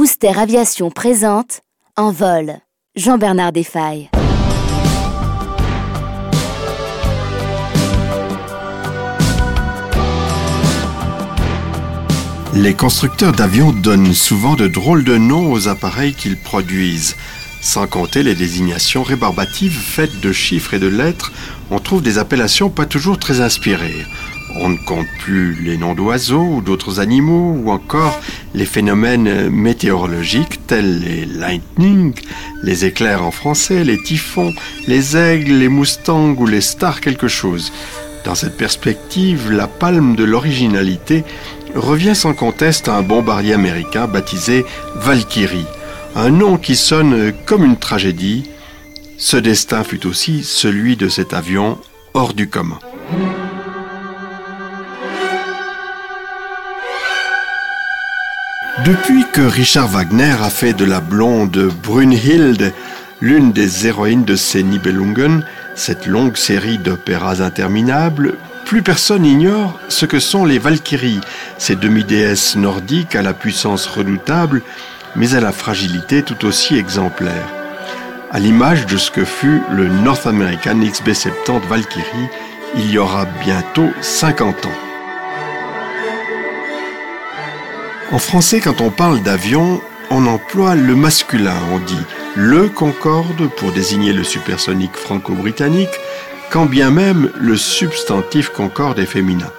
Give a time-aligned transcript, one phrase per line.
[0.00, 1.60] Booster Aviation présente
[1.94, 2.54] En vol.
[2.96, 4.08] Jean-Bernard Desfailles.
[12.54, 17.14] Les constructeurs d'avions donnent souvent de drôles de noms aux appareils qu'ils produisent.
[17.60, 21.30] Sans compter les désignations rébarbatives faites de chiffres et de lettres,
[21.70, 24.06] on trouve des appellations pas toujours très inspirées.
[24.56, 28.18] On ne compte plus les noms d'oiseaux ou d'autres animaux ou encore
[28.54, 32.12] les phénomènes météorologiques tels les lightning,
[32.62, 34.52] les éclairs en français, les typhons,
[34.86, 37.72] les aigles, les moustangs ou les stars quelque chose.
[38.24, 41.24] Dans cette perspective, la palme de l'originalité
[41.74, 44.64] revient sans conteste à un bombardier américain baptisé
[44.96, 45.66] Valkyrie,
[46.16, 48.50] un nom qui sonne comme une tragédie.
[49.16, 51.78] Ce destin fut aussi celui de cet avion
[52.14, 52.78] hors du commun.
[58.84, 62.72] Depuis que Richard Wagner a fait de la blonde Brunhilde
[63.20, 70.06] l'une des héroïnes de ses Nibelungen, cette longue série d'opéras interminables, plus personne n'ignore ce
[70.06, 71.20] que sont les Valkyries,
[71.58, 74.62] ces demi-déesses nordiques à la puissance redoutable,
[75.14, 77.48] mais à la fragilité tout aussi exemplaire.
[78.30, 82.28] À l'image de ce que fut le North American XB-70 Valkyrie
[82.76, 84.89] il y aura bientôt 50 ans.
[88.12, 89.80] En français, quand on parle d'avion,
[90.10, 96.00] on emploie le masculin, on dit le Concorde pour désigner le supersonique franco-britannique,
[96.50, 99.52] quand bien même le substantif Concorde est féminin.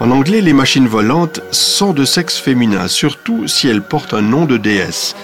[0.00, 4.46] En anglais, les machines volantes sont de sexe féminin, surtout si elles portent un nom
[4.46, 5.14] de déesse.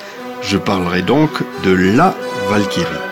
[0.43, 1.31] Je parlerai donc
[1.65, 2.15] de la
[2.49, 3.06] Valkyrie.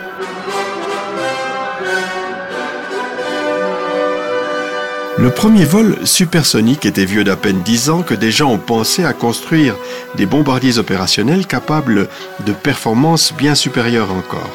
[5.17, 9.05] Le premier vol supersonique était vieux d'à peine 10 ans que des gens ont pensé
[9.05, 9.77] à construire
[10.17, 12.09] des bombardiers opérationnels capables
[12.45, 14.51] de performances bien supérieures encore.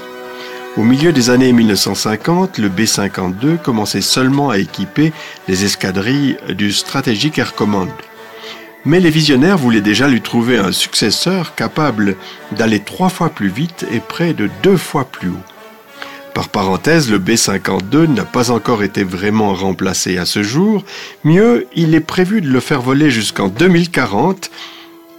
[0.76, 5.14] Au milieu des années 1950, le B-52 commençait seulement à équiper
[5.48, 7.90] les escadrilles du Strategic Air Command.
[8.84, 12.18] Mais les visionnaires voulaient déjà lui trouver un successeur capable
[12.52, 15.59] d'aller trois fois plus vite et près de deux fois plus haut.
[16.34, 20.84] Par parenthèse, le B-52 n'a pas encore été vraiment remplacé à ce jour.
[21.24, 24.52] Mieux, il est prévu de le faire voler jusqu'en 2040,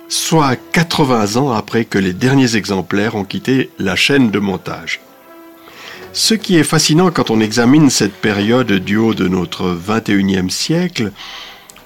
[0.09, 5.00] soit 80 ans après que les derniers exemplaires ont quitté la chaîne de montage.
[6.12, 11.12] Ce qui est fascinant quand on examine cette période du haut de notre 21e siècle,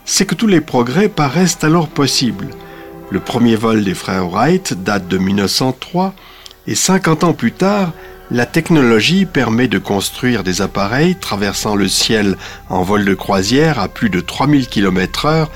[0.06, 2.48] c'est que tous les progrès paraissent alors possibles.
[3.10, 6.14] Le premier vol des frères Wright date de 1903
[6.66, 7.92] et 50 ans plus tard,
[8.30, 12.36] la technologie permet de construire des appareils traversant le ciel
[12.68, 15.48] en vol de croisière à plus de 3000 km/h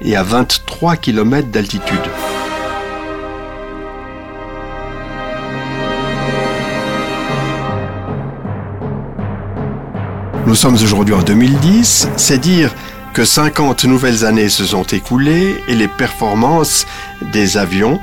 [0.00, 1.98] et à 23 km d'altitude.
[10.46, 12.74] Nous sommes aujourd'hui en 2010, c'est dire
[13.14, 16.86] que 50 nouvelles années se sont écoulées et les performances
[17.32, 18.00] des avions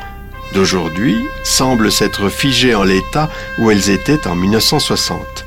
[0.54, 5.41] d'aujourd'hui semblent s'être figées en l'état où elles étaient en 1960.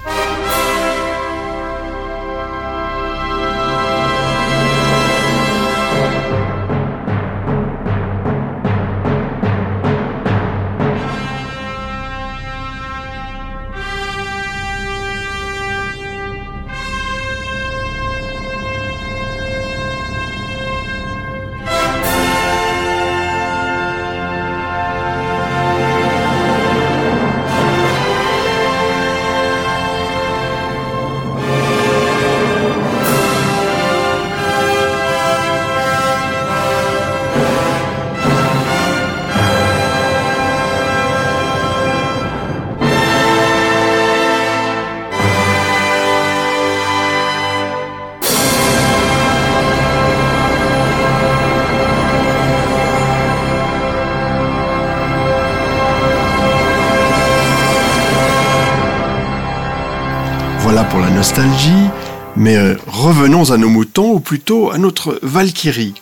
[61.36, 61.90] Nostalgie,
[62.36, 65.94] mais euh, revenons à nos moutons, ou plutôt à notre Valkyrie.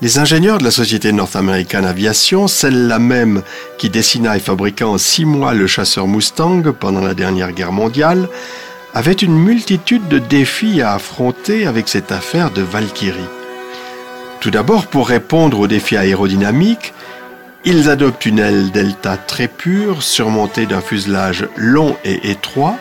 [0.00, 3.42] Les ingénieurs de la société North American Aviation, celle-là même
[3.78, 8.28] qui dessina et fabriqua en six mois le chasseur Mustang pendant la dernière guerre mondiale,
[8.94, 13.18] avaient une multitude de défis à affronter avec cette affaire de Valkyrie.
[14.40, 16.94] Tout d'abord, pour répondre aux défis aérodynamiques,
[17.64, 22.76] ils adoptent une aile delta très pure, surmontée d'un fuselage long et étroit,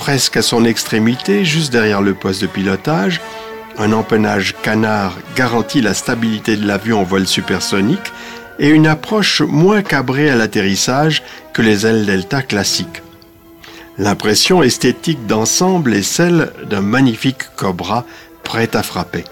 [0.00, 3.20] presque à son extrémité, juste derrière le poste de pilotage.
[3.76, 8.10] Un empennage canard garantit la stabilité de l'avion en vol supersonique
[8.58, 13.02] et une approche moins cabrée à l'atterrissage que les ailes Delta classiques.
[13.98, 18.06] L'impression esthétique d'ensemble est celle d'un magnifique Cobra
[18.42, 19.24] prêt à frapper.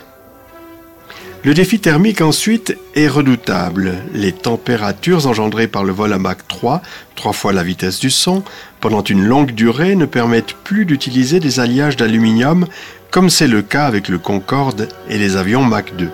[1.44, 3.94] Le défi thermique ensuite est redoutable.
[4.12, 6.82] Les températures engendrées par le vol à Mach 3,
[7.14, 8.43] trois fois la vitesse du son,
[8.81, 12.67] pendant une longue durée ne permettent plus d'utiliser des alliages d'aluminium
[13.12, 16.11] comme c'est le cas avec le Concorde et les avions Mach 2.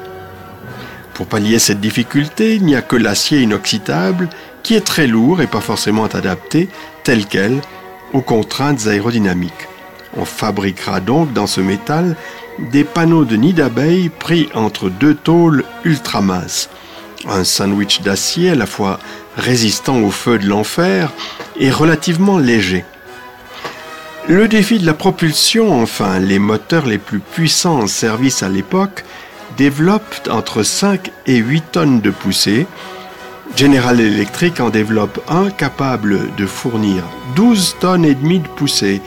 [1.14, 4.28] Pour pallier cette difficulté, il n'y a que l'acier inoxydable
[4.62, 6.68] qui est très lourd et pas forcément adapté,
[7.02, 7.60] tel quel,
[8.12, 9.68] aux contraintes aérodynamiques.
[10.16, 12.16] On fabriquera donc dans ce métal
[12.58, 16.68] des panneaux de nid d'abeilles pris entre deux tôles ultra minces.
[17.28, 19.00] Un sandwich d'acier à la fois
[19.36, 21.10] résistant au feu de l'enfer
[21.58, 22.84] et relativement léger.
[24.28, 29.04] Le défi de la propulsion, enfin, les moteurs les plus puissants en service à l'époque,
[29.56, 32.66] développent entre 5 et 8 tonnes de poussée.
[33.56, 37.04] General Electric en développe un capable de fournir
[37.36, 39.02] 12 tonnes et demie de poussée.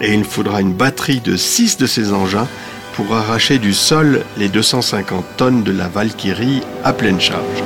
[0.00, 2.46] Et il faudra une batterie de 6 de ces engins
[2.94, 7.62] pour arracher du sol les 250 tonnes de la Valkyrie à pleine charge.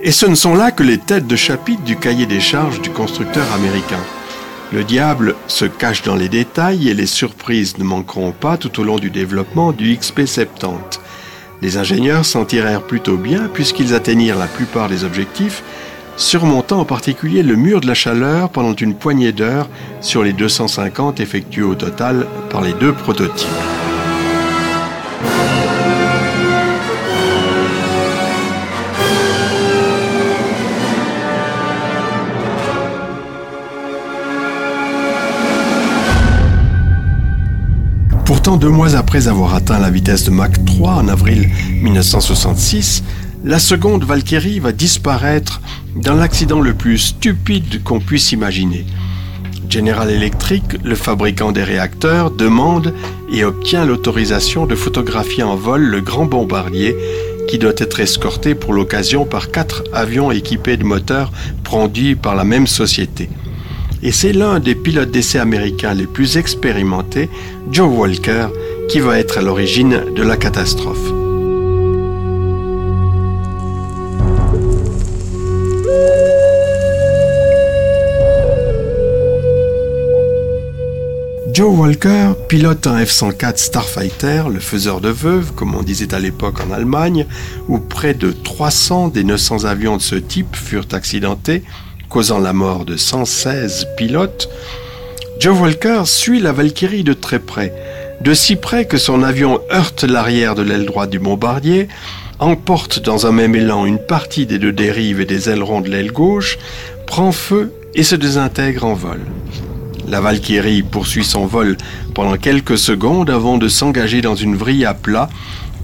[0.00, 2.90] Et ce ne sont là que les têtes de chapitre du cahier des charges du
[2.90, 4.02] constructeur américain.
[4.72, 8.84] Le diable se cache dans les détails et les surprises ne manqueront pas tout au
[8.84, 10.76] long du développement du XP70.
[11.62, 15.62] Les ingénieurs s'en tirèrent plutôt bien puisqu'ils atteignirent la plupart des objectifs,
[16.16, 19.68] surmontant en particulier le mur de la chaleur pendant une poignée d'heures
[20.00, 23.48] sur les 250 effectués au total par les deux prototypes.
[38.24, 41.48] Pourtant, deux mois après avoir atteint la vitesse de Mach 3 en avril
[41.82, 43.04] 1966,
[43.46, 45.62] la seconde Valkyrie va disparaître
[45.94, 48.84] dans l'accident le plus stupide qu'on puisse imaginer.
[49.70, 52.92] General Electric, le fabricant des réacteurs, demande
[53.32, 56.94] et obtient l'autorisation de photographier en vol le grand bombardier
[57.48, 61.32] qui doit être escorté pour l'occasion par quatre avions équipés de moteurs
[61.62, 63.30] produits par la même société
[64.02, 67.28] et c'est l'un des pilotes d'essai américains les plus expérimentés,
[67.72, 68.48] Joe Walker,
[68.88, 71.05] qui va être à l'origine de la catastrophe.
[81.56, 86.60] Joe Walker pilote un F-104 Starfighter, le faiseur de veuves, comme on disait à l'époque
[86.60, 87.24] en Allemagne,
[87.66, 91.62] où près de 300 des 900 avions de ce type furent accidentés
[92.10, 94.50] causant la mort de 116 pilotes,
[95.40, 97.72] Joe Walker suit la Valkyrie de très près,
[98.20, 101.88] de si près que son avion heurte l'arrière de l'aile droite du bombardier,
[102.38, 106.12] emporte dans un même élan une partie des deux dérives et des ailerons de l'aile
[106.12, 106.58] gauche,
[107.06, 109.20] prend feu et se désintègre en vol.
[110.08, 111.76] La Valkyrie poursuit son vol
[112.14, 115.28] pendant quelques secondes avant de s'engager dans une vrille à plat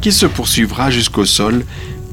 [0.00, 1.64] qui se poursuivra jusqu'au sol,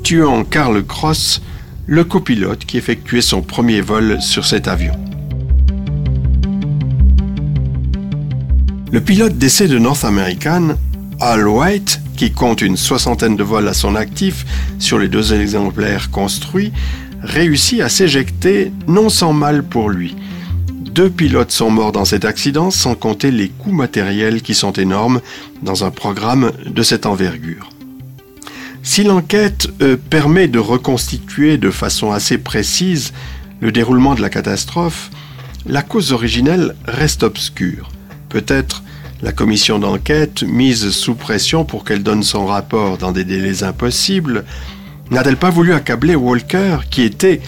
[0.02, 1.42] tuant Karl Cross,
[1.86, 4.94] le copilote qui effectuait son premier vol sur cet avion.
[8.92, 10.76] Le pilote d'essai de North American,
[11.20, 14.46] Al White, qui compte une soixantaine de vols à son actif
[14.80, 16.74] sur les deux exemplaires construits,
[17.22, 20.16] réussit à s'éjecter non sans mal pour lui.
[21.00, 25.22] Deux pilotes sont morts dans cet accident sans compter les coûts matériels qui sont énormes
[25.64, 27.70] dans un programme de cette envergure.
[28.84, 33.14] Si l'enquête euh, permet de reconstituer de façon assez précise
[33.62, 35.10] le déroulement de la catastrophe,
[35.66, 37.88] la cause originelle reste obscure.
[38.28, 38.84] Peut-être
[39.22, 44.44] la commission d'enquête, mise sous pression pour qu'elle donne son rapport dans des délais impossibles,
[45.12, 47.40] n'a-t-elle pas voulu accabler Walker, qui était,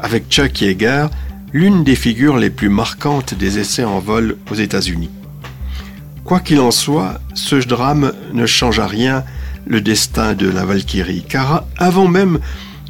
[0.00, 1.08] avec Chuck Yeager,
[1.52, 5.10] l'une des figures les plus marquantes des essais en vol aux États-Unis
[6.24, 9.24] Quoi qu'il en soit, ce drame ne change rien
[9.66, 12.38] le destin de la Valkyrie, car avant même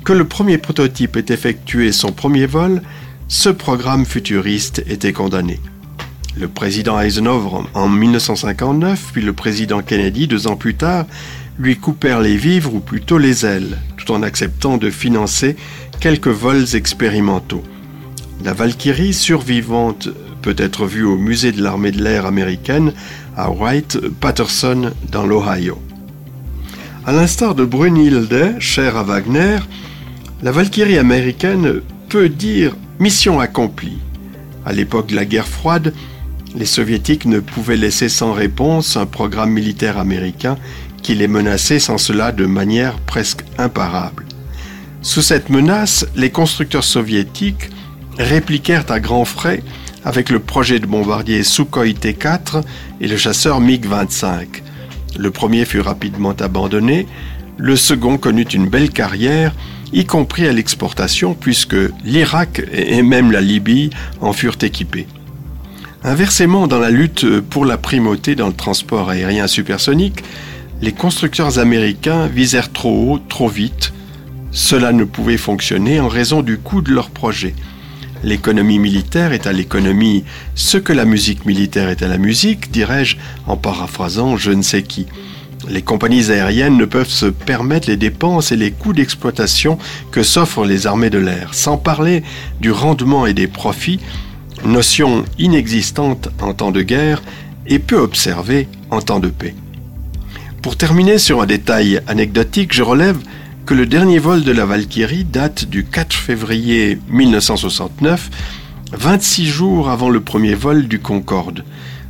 [0.05, 2.83] que le premier prototype ait effectué son premier vol,
[3.29, 5.61] ce programme futuriste était condamné.
[6.37, 11.07] Le président Eisenhower en 1959, puis le président Kennedy deux ans plus tard,
[11.59, 15.57] lui coupèrent les vivres ou plutôt les ailes, tout en acceptant de financer
[16.01, 17.65] quelques vols expérimentaux.
[18.43, 20.09] La Valkyrie survivante
[20.41, 22.95] peut être vue au musée de l'armée de l'air américaine
[23.37, 25.79] à White Patterson dans l'Ohio.
[27.05, 29.59] À l'instar de Brunhilde, chère à Wagner,
[30.43, 33.99] la Valkyrie américaine peut dire mission accomplie.
[34.65, 35.93] À l'époque de la guerre froide,
[36.55, 40.57] les soviétiques ne pouvaient laisser sans réponse un programme militaire américain
[41.03, 44.25] qui les menaçait sans cela de manière presque imparable.
[45.03, 47.71] Sous cette menace, les constructeurs soviétiques
[48.23, 49.63] répliquèrent à grands frais
[50.05, 52.63] avec le projet de bombardier Sukhoi T-4
[53.01, 54.47] et le chasseur MiG-25.
[55.19, 57.07] Le premier fut rapidement abandonné,
[57.57, 59.53] le second connut une belle carrière,
[59.93, 65.07] y compris à l'exportation, puisque l'Irak et même la Libye en furent équipés.
[66.03, 70.25] Inversement, dans la lutte pour la primauté dans le transport aérien supersonique,
[70.81, 73.93] les constructeurs américains visèrent trop haut, trop vite,
[74.51, 77.55] cela ne pouvait fonctionner en raison du coût de leur projet.
[78.23, 80.25] L'économie militaire est à l'économie
[80.55, 84.83] ce que la musique militaire est à la musique, dirais-je en paraphrasant je ne sais
[84.83, 85.07] qui.
[85.69, 89.79] Les compagnies aériennes ne peuvent se permettre les dépenses et les coûts d'exploitation
[90.11, 92.23] que s'offrent les armées de l'air, sans parler
[92.61, 94.01] du rendement et des profits,
[94.65, 97.23] notion inexistante en temps de guerre
[97.67, 99.55] et peu observée en temps de paix.
[100.63, 103.19] Pour terminer sur un détail anecdotique, je relève
[103.67, 108.31] que le dernier vol de la Valkyrie date du 4 février 1969,
[108.93, 111.65] 26 jours avant le premier vol du Concorde.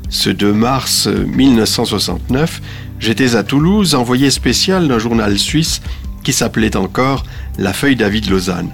[0.08, 2.62] Ce 2 mars 1969,
[2.98, 5.82] j'étais à Toulouse, envoyé spécial d'un journal suisse
[6.22, 7.24] qui s'appelait encore
[7.58, 8.70] La Feuille David Lausanne.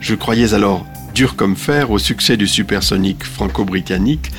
[0.00, 4.30] Je croyais alors dur comme fer au succès du supersonique franco-britannique.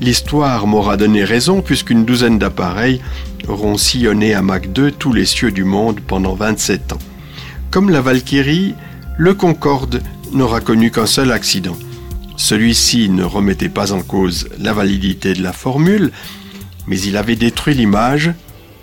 [0.00, 3.00] L'histoire m'aura donné raison puisqu'une douzaine d'appareils
[3.48, 6.98] auront sillonné à Mach 2 tous les cieux du monde pendant 27 ans.
[7.76, 8.74] Comme la Valkyrie,
[9.18, 10.00] le Concorde
[10.32, 11.76] n'aura connu qu'un seul accident.
[12.38, 16.10] Celui-ci ne remettait pas en cause la validité de la formule,
[16.86, 18.32] mais il avait détruit l'image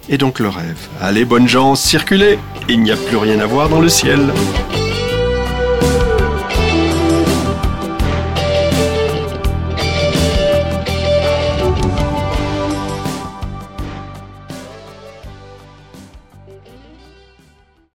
[0.10, 0.78] et donc le rêve.
[1.02, 2.38] Allez, bonnes gens, circulez
[2.70, 4.32] Il n'y a plus rien à voir dans le ciel.